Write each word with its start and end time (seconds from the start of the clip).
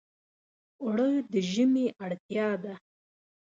اوړه 0.83 1.07
د 1.31 1.33
ژمي 1.51 1.85
اړتیا 2.03 2.49
ده 2.63 2.73